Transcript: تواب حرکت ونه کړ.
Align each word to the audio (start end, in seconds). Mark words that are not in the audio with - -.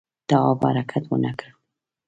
تواب 0.29 0.59
حرکت 0.67 1.03
ونه 1.07 1.31
کړ. 1.39 1.49